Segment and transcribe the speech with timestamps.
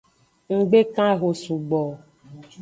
[0.57, 1.91] Nggbe kan eho sugbo o.